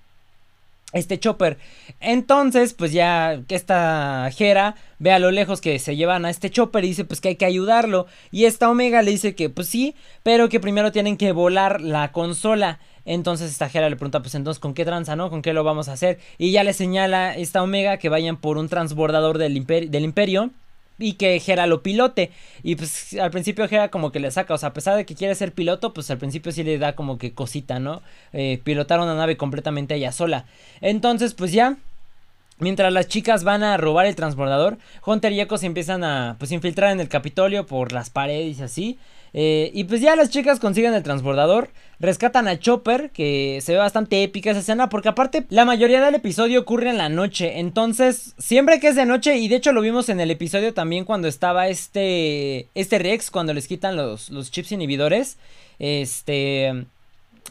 [0.93, 1.59] este Chopper.
[2.01, 6.51] Entonces, pues ya que esta Jera ve a lo lejos que se llevan a este
[6.51, 8.07] Chopper y dice pues que hay que ayudarlo.
[8.31, 12.13] Y esta Omega le dice que pues sí, pero que primero tienen que volar la
[12.13, 12.79] consola.
[13.05, 15.31] Entonces esta Jera le pregunta, pues entonces, ¿con qué tranza, no?
[15.31, 16.19] ¿Con qué lo vamos a hacer?
[16.39, 20.51] Y ya le señala esta Omega que vayan por un transbordador del, del Imperio
[20.99, 22.31] y que Jera lo pilote.
[22.63, 25.15] Y pues al principio Jera como que le saca, o sea, a pesar de que
[25.15, 28.03] quiere ser piloto, pues al principio sí le da como que cosita, ¿no?
[28.33, 30.47] Eh, pilotar una nave completamente ella sola.
[30.81, 31.77] Entonces, pues ya.
[32.59, 36.53] Mientras las chicas van a robar el transbordador, Hunter y Echo se empiezan a pues
[36.53, 38.99] infiltrar en el Capitolio por las paredes y así.
[39.35, 43.79] Eh, y pues ya las chicas consiguen el transbordador, rescatan a Chopper, que se ve
[43.79, 48.35] bastante épica esa escena, porque aparte la mayoría del episodio ocurre en la noche, entonces
[48.39, 51.29] siempre que es de noche, y de hecho lo vimos en el episodio también cuando
[51.29, 55.39] estaba este, este Rex, cuando les quitan los, los chips inhibidores,
[55.79, 56.87] este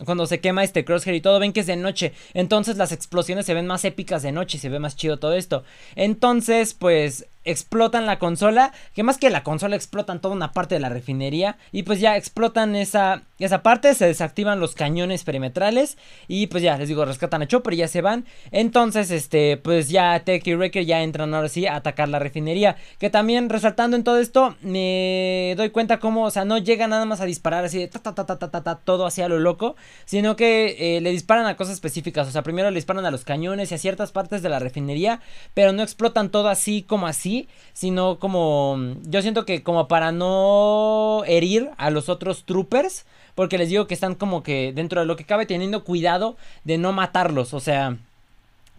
[0.05, 2.13] cuando se quema este crosshair y todo, ven que es de noche.
[2.33, 5.33] Entonces las explosiones se ven más épicas de noche y se ve más chido todo
[5.33, 5.63] esto.
[5.95, 10.81] Entonces, pues explotan la consola, que más que la consola explotan toda una parte de
[10.81, 16.47] la refinería y pues ya explotan esa, esa parte, se desactivan los cañones perimetrales y
[16.47, 18.25] pues ya les digo, rescatan a Chopper y ya se van.
[18.51, 22.75] Entonces, este, pues ya Tech y Wrecker ya entran ahora sí a atacar la refinería,
[22.99, 27.05] que también resaltando en todo esto me doy cuenta cómo, o sea, no llega nada
[27.05, 29.75] más a disparar así de ta ta ta ta ta ta, todo hacia lo loco,
[30.05, 33.25] sino que eh, le disparan a cosas específicas, o sea, primero le disparan a los
[33.25, 35.21] cañones y a ciertas partes de la refinería,
[35.53, 37.30] pero no explotan todo así como así
[37.73, 43.69] sino como yo siento que como para no herir a los otros troopers, porque les
[43.69, 47.53] digo que están como que dentro de lo que cabe teniendo cuidado de no matarlos,
[47.53, 47.97] o sea,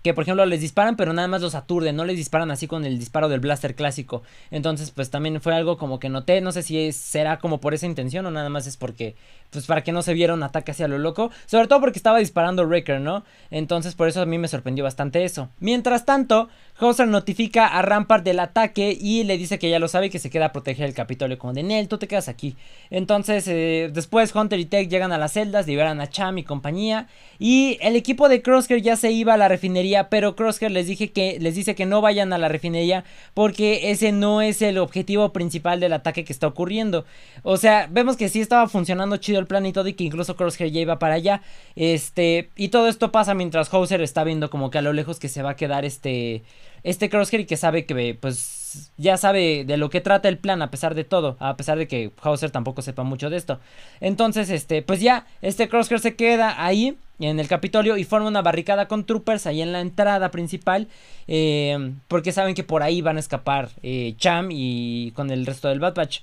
[0.03, 2.85] que por ejemplo les disparan pero nada más los aturden, no les disparan así con
[2.85, 4.23] el disparo del blaster clásico.
[4.51, 7.87] Entonces pues también fue algo como que noté, no sé si será como por esa
[7.87, 9.15] intención o nada más es porque
[9.53, 12.19] pues para que no se viera un ataque hacia lo loco, sobre todo porque estaba
[12.19, 13.23] disparando Wrecker, ¿no?
[13.51, 15.51] Entonces por eso a mí me sorprendió bastante eso.
[15.61, 20.07] Mientras tanto, Hauser notifica a Rampart del ataque y le dice que ya lo sabe
[20.07, 22.57] y que se queda a proteger el Capitolio como de Nel, tú te quedas aquí.
[22.89, 27.09] Entonces eh, después Hunter y Tech llegan a las celdas, liberan a Cham y compañía
[27.39, 31.13] y el equipo de Crosshair ya se iba a la refinería, pero Crosshair les, dije
[31.13, 35.33] que, les dice que no vayan a la refinería porque ese no es el objetivo
[35.33, 37.05] principal del ataque que está ocurriendo.
[37.43, 40.37] O sea, vemos que sí estaba funcionando chido el plan y todo y que incluso
[40.37, 41.43] Crosshair ya iba para allá.
[41.77, 45.29] Este, y todo esto pasa mientras Hauser está viendo como que a lo lejos que
[45.29, 46.43] se va a quedar este
[46.85, 48.62] este Crosshair y que sabe que pues
[48.97, 51.89] ya sabe de lo que trata el plan a pesar de todo, a pesar de
[51.89, 53.61] que Hauser tampoco sepa mucho de esto.
[54.01, 58.43] Entonces, este, pues ya, este Crosshair se queda ahí en el Capitolio y forma una
[58.43, 60.89] barricada con troopers ahí en la entrada principal,
[61.29, 65.69] eh, porque saben que por ahí van a escapar eh, Cham y con el resto
[65.69, 66.21] del Bad Batch.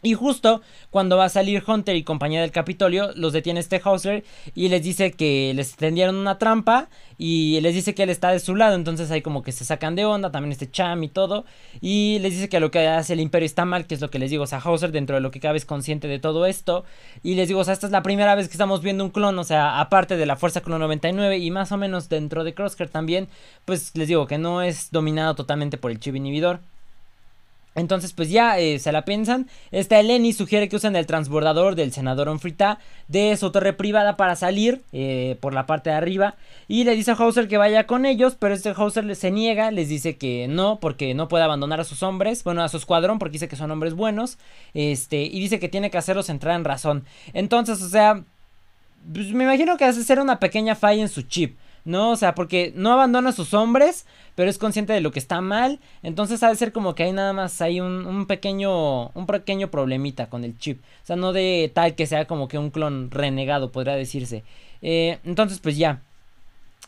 [0.00, 4.24] Y justo cuando va a salir Hunter y compañía del Capitolio, los detiene este Hauser
[4.54, 8.38] y les dice que les tendieron una trampa y les dice que él está de
[8.38, 11.44] su lado, entonces ahí como que se sacan de onda, también este Cham y todo,
[11.80, 14.20] y les dice que lo que hace el Imperio está mal, que es lo que
[14.20, 16.84] les digo, o sea, Hauser dentro de lo que cabe es consciente de todo esto,
[17.24, 19.36] y les digo, o sea, esta es la primera vez que estamos viendo un clon,
[19.36, 22.88] o sea, aparte de la Fuerza Clon 99 y más o menos dentro de Crosshair
[22.88, 23.28] también,
[23.64, 26.60] pues les digo que no es dominado totalmente por el chip inhibidor.
[27.78, 29.48] Entonces, pues ya eh, se la piensan.
[29.70, 34.36] Esta Eleni sugiere que usen el transbordador del senador Onfrita de su torre privada para
[34.36, 36.36] salir eh, por la parte de arriba.
[36.66, 39.88] Y le dice a Hauser que vaya con ellos, pero este Hauser se niega, les
[39.88, 43.34] dice que no, porque no puede abandonar a sus hombres, bueno, a su escuadrón, porque
[43.34, 44.38] dice que son hombres buenos.
[44.74, 47.04] Este, y dice que tiene que hacerlos entrar en razón.
[47.32, 48.24] Entonces, o sea,
[49.12, 51.56] pues me imagino que hace ser una pequeña falla en su chip.
[51.88, 52.10] ¿No?
[52.10, 55.40] O sea, porque no abandona a sus hombres, pero es consciente de lo que está
[55.40, 55.80] mal.
[56.02, 60.28] Entonces ha de ser como que hay nada más hay un, pequeño un pequeño problemita
[60.28, 60.82] con el chip.
[61.02, 64.44] O sea, no de tal que sea como que un clon renegado, podría decirse.
[64.82, 66.02] Eh, entonces, pues ya.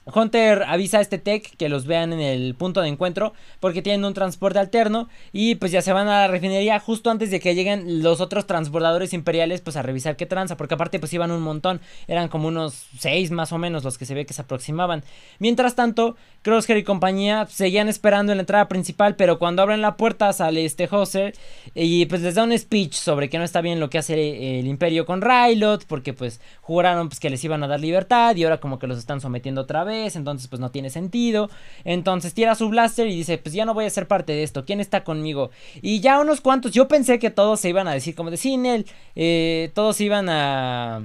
[0.07, 4.05] Hunter avisa a este tech que los vean en el punto de encuentro porque tienen
[4.05, 7.55] un transporte alterno y pues ya se van a la refinería justo antes de que
[7.55, 11.43] lleguen los otros transbordadores imperiales pues a revisar qué tranza porque aparte pues iban un
[11.43, 15.05] montón, eran como unos seis más o menos los que se ve que se aproximaban.
[15.39, 19.97] Mientras tanto, Crosshair y compañía seguían esperando en la entrada principal pero cuando abren la
[19.97, 21.35] puerta sale este Hoser
[21.75, 24.67] y pues les da un speech sobre que no está bien lo que hace el
[24.67, 28.61] imperio con Rylot porque pues juraron pues que les iban a dar libertad y ahora
[28.61, 31.51] como que los están sometiendo otra vez entonces pues no tiene sentido.
[31.85, 34.65] Entonces tira su blaster y dice, pues ya no voy a ser parte de esto,
[34.65, 35.51] ¿quién está conmigo?
[35.83, 38.57] Y ya unos cuantos, yo pensé que todos se iban a decir como de, sí,
[38.57, 41.03] Nel, eh, todos iban a,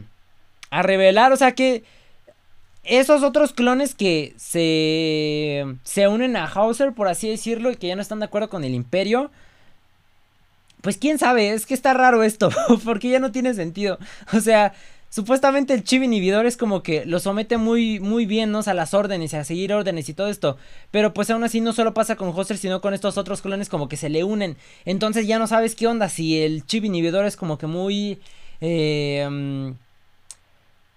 [0.69, 1.84] a revelar, o sea que
[2.86, 7.95] esos otros clones que se, se unen a Hauser, por así decirlo, y que ya
[7.95, 9.32] no están de acuerdo con el imperio.
[10.82, 12.52] Pues quién sabe, es que está raro esto,
[12.86, 13.98] porque ya no tiene sentido.
[14.34, 14.74] O sea,
[15.15, 18.60] Supuestamente el chip inhibidor es como que lo somete muy, muy bien, ¿no?
[18.65, 20.58] a las órdenes, a seguir órdenes y todo esto.
[20.91, 23.88] Pero pues aún así no solo pasa con Hoster, sino con estos otros clones como
[23.88, 24.58] que se le unen.
[24.84, 28.19] Entonces ya no sabes qué onda, si el chip inhibidor es como que muy...
[28.60, 29.71] Eh, mm,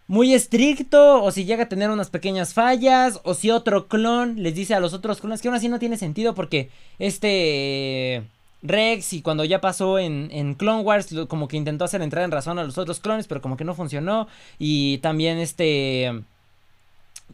[0.09, 4.57] muy estricto, o si llega a tener unas pequeñas fallas, o si otro clon les
[4.57, 8.25] dice a los otros clones que aún así no tiene sentido porque este...
[8.63, 12.31] Rex y cuando ya pasó en, en Clone Wars como que intentó hacer entrar en
[12.31, 14.29] razón a los otros clones pero como que no funcionó.
[14.59, 16.23] Y también este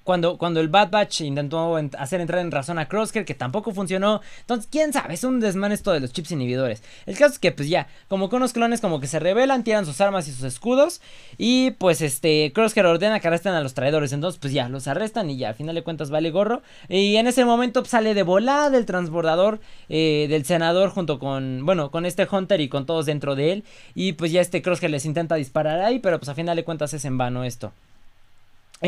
[0.02, 4.20] cuando, cuando el Bad Batch intentó hacer entrar en razón a Crosshair, que tampoco funcionó.
[4.40, 6.83] Entonces, quién sabe, es un desman esto de los chips inhibidores.
[7.07, 9.87] El caso es que, pues ya, como que unos clones como que se rebelan, tiran
[9.87, 11.00] sus armas y sus escudos.
[11.38, 14.12] Y pues este, Crosshair ordena que arresten a los traidores.
[14.12, 16.62] Entonces, pues ya, los arrestan y ya, al final de cuentas vale gorro.
[16.88, 21.64] Y en ese momento pues, sale de volada el transbordador eh, del senador junto con,
[21.64, 23.64] bueno, con este Hunter y con todos dentro de él.
[23.94, 26.92] Y pues ya este Crosshair les intenta disparar ahí, pero pues a final de cuentas
[26.92, 27.72] es en vano esto.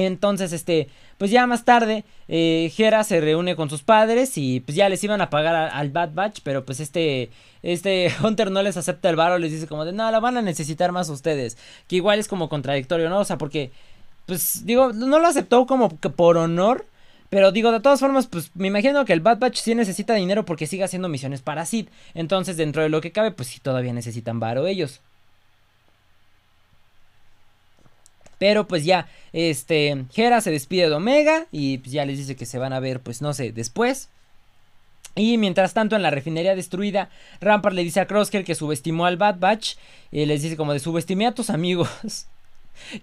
[0.05, 4.77] Entonces, este, pues ya más tarde, eh, Hera se reúne con sus padres y pues
[4.77, 7.31] ya les iban a pagar al Bad Batch, pero pues este,
[7.63, 10.43] este Hunter no les acepta el varo, les dice como de, no, la van a
[10.43, 11.57] necesitar más ustedes,
[11.89, 13.21] que igual es como contradictorio, ¿no?
[13.21, 13.73] O sea, porque,
[14.27, 16.85] pues digo, no lo aceptó como que por honor,
[17.31, 20.45] pero digo, de todas formas, pues me imagino que el Bad Batch sí necesita dinero
[20.45, 23.95] porque sigue haciendo misiones para Sid, entonces dentro de lo que cabe, pues sí todavía
[23.95, 25.01] necesitan varo ellos.
[28.39, 32.47] Pero pues ya, este, Hera se despide de Omega y pues ya les dice que
[32.47, 34.09] se van a ver, pues no sé, después.
[35.15, 37.09] Y mientras tanto, en la refinería destruida,
[37.41, 39.77] Rampart le dice a Crosshair que subestimó al Bad Batch.
[40.13, 41.89] Y les dice como de subestimé a tus amigos.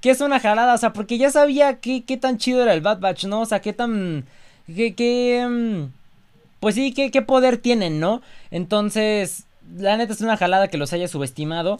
[0.01, 2.81] que es una jalada, o sea, porque ya sabía qué, qué tan chido era el
[2.81, 3.41] Bad Batch, ¿no?
[3.41, 4.25] O sea, qué tan...
[4.67, 5.91] qué, qué mm,
[6.59, 8.21] pues sí, qué, qué poder tienen, ¿no?
[8.51, 11.77] Entonces, la neta es una jalada que los haya subestimado.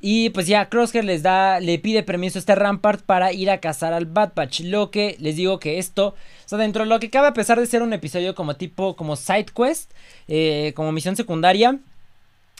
[0.00, 3.60] Y pues ya Crosshair les da, le pide permiso a este Rampart para ir a
[3.60, 4.60] cazar al Bad Batch.
[4.60, 7.58] Lo que les digo que esto, o sea, dentro de lo que cabe, a pesar
[7.58, 9.92] de ser un episodio como tipo, como side quest,
[10.28, 11.78] eh, como misión secundaria,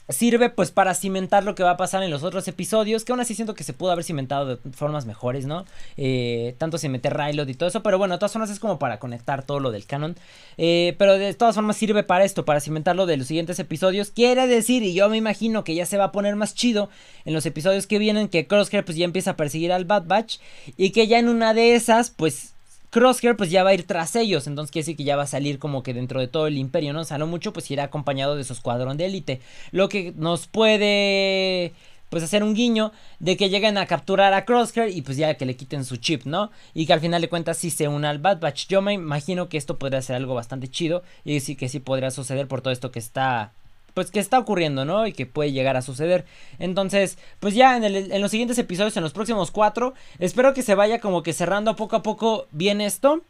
[0.08, 3.20] sirve pues para cimentar lo que va a pasar en los otros episodios, que aún
[3.20, 5.64] así siento que se pudo haber cimentado de formas mejores, ¿no?
[5.96, 8.78] Eh, tanto sin meter Rylot y todo eso, pero bueno, de todas formas es como
[8.78, 10.16] para conectar todo lo del canon.
[10.58, 14.10] Eh, pero de todas formas sirve para esto, para cimentar lo de los siguientes episodios.
[14.10, 16.88] Quiere decir, y yo me imagino que ya se va a poner más chido
[17.24, 20.38] en los episodios que vienen, que Crosshair pues ya empieza a perseguir al Bad Batch
[20.76, 22.55] y que ya en una de esas pues
[22.96, 25.26] Crosshair pues ya va a ir tras ellos, entonces quiere decir que ya va a
[25.26, 27.02] salir como que dentro de todo el imperio, ¿no?
[27.02, 30.46] O sea, no mucho pues irá acompañado de su escuadrón de élite, lo que nos
[30.46, 31.74] puede
[32.08, 35.44] pues hacer un guiño de que lleguen a capturar a Crosshair y pues ya que
[35.44, 36.50] le quiten su chip, ¿no?
[36.72, 38.66] Y que al final de cuentas sí se una al Bad Batch.
[38.68, 42.10] Yo me imagino que esto podría ser algo bastante chido y sí que sí podría
[42.10, 43.52] suceder por todo esto que está
[43.96, 45.06] pues que está ocurriendo, ¿no?
[45.06, 46.26] Y que puede llegar a suceder.
[46.58, 51.00] Entonces, pues ya en, los siguientes episodios, en los próximos cuatro, espero que se vaya
[51.00, 53.22] como que cerrando poco a poco bien esto.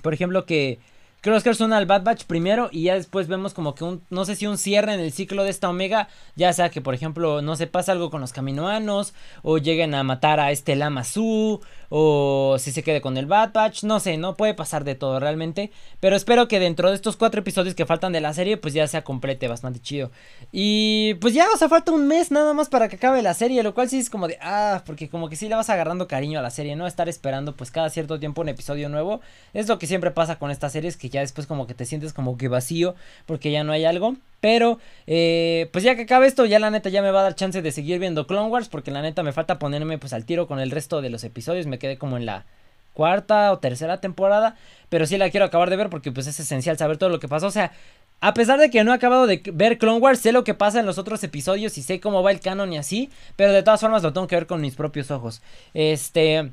[0.00, 0.78] Por ejemplo, que
[1.24, 4.36] Que suena al Bad Batch primero y ya después vemos como que un, no sé
[4.36, 6.06] si un cierre en el ciclo de esta Omega,
[6.36, 10.02] ya sea que por ejemplo no se pasa algo con los caminoanos o lleguen a
[10.02, 14.18] matar a este Lama Su o si se quede con el Bad Batch, no sé,
[14.18, 17.86] no puede pasar de todo realmente, pero espero que dentro de estos cuatro episodios que
[17.86, 20.10] faltan de la serie pues ya sea complete, bastante chido.
[20.52, 23.62] Y pues ya, o sea, falta un mes nada más para que acabe la serie,
[23.62, 26.38] lo cual sí es como de, ah, porque como que sí le vas agarrando cariño
[26.38, 26.86] a la serie, ¿no?
[26.86, 29.22] Estar esperando pues cada cierto tiempo un episodio nuevo,
[29.54, 32.12] es lo que siempre pasa con estas series que ya después como que te sientes
[32.12, 34.16] como que vacío porque ya no hay algo.
[34.40, 37.34] Pero, eh, pues ya que acabe esto, ya la neta ya me va a dar
[37.34, 40.46] chance de seguir viendo Clone Wars porque la neta me falta ponerme pues al tiro
[40.46, 41.66] con el resto de los episodios.
[41.66, 42.44] Me quedé como en la
[42.92, 44.56] cuarta o tercera temporada,
[44.90, 47.28] pero sí la quiero acabar de ver porque pues es esencial saber todo lo que
[47.28, 47.46] pasó.
[47.46, 47.72] O sea,
[48.20, 50.80] a pesar de que no he acabado de ver Clone Wars, sé lo que pasa
[50.80, 53.80] en los otros episodios y sé cómo va el canon y así, pero de todas
[53.80, 55.42] formas lo tengo que ver con mis propios ojos.
[55.74, 56.52] Este...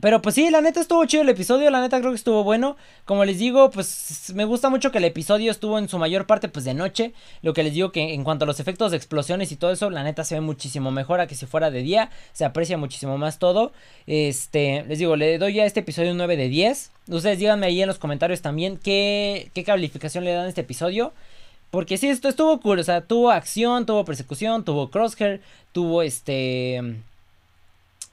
[0.00, 2.76] Pero pues sí, la neta estuvo chido el episodio, la neta creo que estuvo bueno.
[3.04, 6.48] Como les digo, pues me gusta mucho que el episodio estuvo en su mayor parte
[6.48, 7.12] pues de noche.
[7.42, 9.90] Lo que les digo que en cuanto a los efectos de explosiones y todo eso,
[9.90, 12.10] la neta se ve muchísimo mejor a que si fuera de día.
[12.32, 13.72] Se aprecia muchísimo más todo.
[14.06, 16.92] Este, les digo, le doy a este episodio un 9 de 10.
[17.08, 21.12] Ustedes díganme ahí en los comentarios también qué, qué calificación le dan a este episodio.
[21.72, 25.40] Porque sí, esto estuvo cool, o sea, tuvo acción, tuvo persecución, tuvo crosshair,
[25.72, 26.96] tuvo este...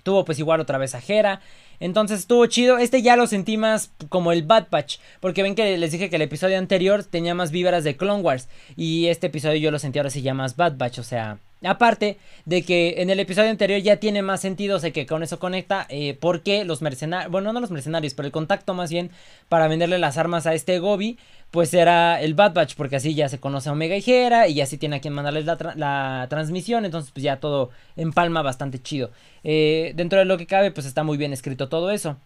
[0.04, 1.42] Tuvo pues igual otra vez a Jera.
[1.80, 2.78] Entonces estuvo chido.
[2.78, 4.98] Este ya lo sentí más como el Bad Patch.
[5.20, 8.50] Porque ven que les dije que el episodio anterior tenía más víveras de Clone Wars.
[8.76, 11.00] Y este episodio yo lo sentí ahora se llama más Bad Batch.
[11.00, 14.80] O sea, aparte de que en el episodio anterior ya tiene más sentido.
[14.80, 15.86] Sé que con eso conecta.
[15.90, 17.32] Eh, porque los mercenarios.
[17.32, 19.12] Bueno, no los mercenarios, pero el contacto más bien
[19.50, 21.18] para venderle las armas a este Gobi
[21.56, 24.60] pues era el Bad Batch, porque así ya se conoce a Omega y Gera, y
[24.60, 29.12] así tiene a quien mandarles la, transmisión, entonces pues ya todo empalma bastante chido.
[29.46, 32.18] Eh, dentro de lo que cabe, pues está muy bien escrito todo eso.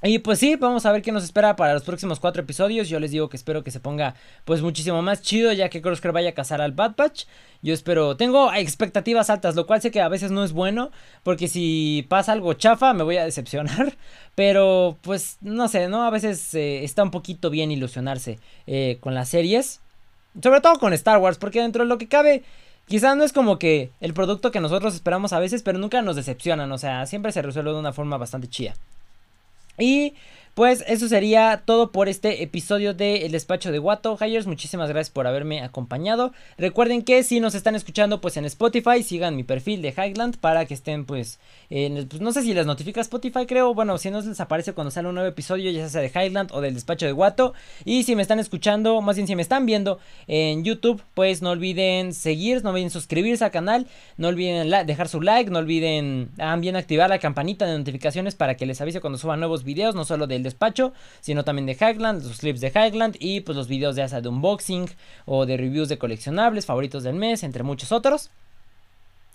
[0.00, 2.88] Y pues sí, vamos a ver qué nos espera para los próximos cuatro episodios.
[2.88, 6.12] Yo les digo que espero que se ponga pues muchísimo más chido ya que Crosshair
[6.12, 7.24] vaya a cazar al Bad Batch.
[7.62, 10.92] Yo espero, tengo expectativas altas, lo cual sé que a veces no es bueno
[11.24, 13.96] porque si pasa algo chafa me voy a decepcionar.
[14.36, 16.04] Pero pues no sé, ¿no?
[16.04, 19.80] A veces eh, está un poquito bien ilusionarse eh, con las series.
[20.40, 22.44] Sobre todo con Star Wars porque dentro de lo que cabe...
[22.86, 26.16] Quizás no es como que el producto que nosotros esperamos a veces, pero nunca nos
[26.16, 28.76] decepcionan, o sea, siempre se resuelve de una forma bastante chida.
[29.78, 30.14] Y
[30.58, 34.18] pues eso sería todo por este episodio de El Despacho de Guato.
[34.20, 36.32] Hires, muchísimas gracias por haberme acompañado.
[36.56, 40.66] Recuerden que si nos están escuchando pues en Spotify, sigan mi perfil de Highland para
[40.66, 41.38] que estén pues,
[41.68, 43.72] pues, no sé si les notifica Spotify creo.
[43.72, 46.60] Bueno, si no les aparece cuando sale un nuevo episodio, ya sea de Highland o
[46.60, 47.54] del Despacho de Guato.
[47.84, 51.50] Y si me están escuchando, más bien si me están viendo en YouTube, pues no
[51.50, 53.86] olviden seguir, no olviden suscribirse al canal,
[54.16, 58.66] no olviden dejar su like, no olviden también activar la campanita de notificaciones para que
[58.66, 62.38] les avise cuando suban nuevos videos, no solo del despacho, sino también de Highland, los
[62.38, 64.88] clips de Highland y pues los videos de asa de unboxing
[65.26, 68.30] o de reviews de coleccionables, favoritos del mes, entre muchos otros.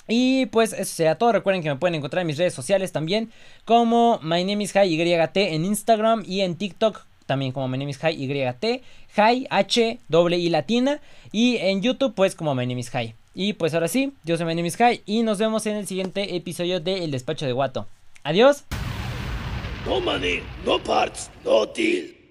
[0.08, 1.32] Y pues eso sería todo.
[1.32, 3.32] Recuerden que me pueden encontrar en mis redes sociales también
[3.66, 8.00] como My Name is YT en Instagram y en TikTok también como My Name is
[8.00, 8.82] YT,
[9.18, 11.00] Hi H doble I latina
[11.32, 12.92] y en YouTube pues como My Name is
[13.34, 16.36] Y pues ahora sí, yo soy My Name is y nos vemos en el siguiente
[16.36, 17.88] episodio de El Despacho de Guato.
[18.24, 18.66] Adiós.
[19.86, 22.23] No money, no parts, no deal.